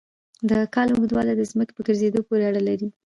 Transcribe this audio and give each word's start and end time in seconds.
د 0.49 0.51
کال 0.73 0.87
اوږدوالی 0.91 1.33
د 1.37 1.41
ځمکې 1.51 1.73
په 1.75 1.81
ګرځېدو 1.87 2.19
پورې 2.27 2.43
اړه 2.49 2.61
لري. 2.69 2.87